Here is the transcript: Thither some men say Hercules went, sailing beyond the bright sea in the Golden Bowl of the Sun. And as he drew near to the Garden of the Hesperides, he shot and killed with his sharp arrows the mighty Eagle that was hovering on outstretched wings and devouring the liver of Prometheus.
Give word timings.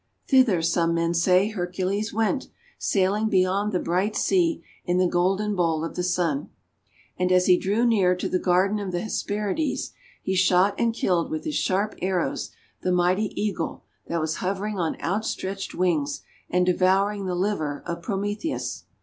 Thither 0.27 0.63
some 0.63 0.95
men 0.95 1.13
say 1.13 1.49
Hercules 1.49 2.11
went, 2.11 2.47
sailing 2.79 3.29
beyond 3.29 3.71
the 3.71 3.79
bright 3.79 4.15
sea 4.15 4.63
in 4.83 4.97
the 4.97 5.05
Golden 5.05 5.55
Bowl 5.55 5.85
of 5.85 5.95
the 5.95 6.01
Sun. 6.01 6.49
And 7.19 7.31
as 7.31 7.45
he 7.45 7.55
drew 7.55 7.85
near 7.85 8.15
to 8.15 8.27
the 8.27 8.39
Garden 8.39 8.79
of 8.79 8.91
the 8.91 9.01
Hesperides, 9.01 9.91
he 10.23 10.33
shot 10.33 10.73
and 10.79 10.95
killed 10.95 11.29
with 11.29 11.45
his 11.45 11.53
sharp 11.53 11.93
arrows 12.01 12.49
the 12.81 12.91
mighty 12.91 13.31
Eagle 13.39 13.83
that 14.07 14.19
was 14.19 14.37
hovering 14.37 14.79
on 14.79 14.99
outstretched 15.01 15.75
wings 15.75 16.23
and 16.49 16.65
devouring 16.65 17.27
the 17.27 17.35
liver 17.35 17.83
of 17.85 18.01
Prometheus. 18.01 18.85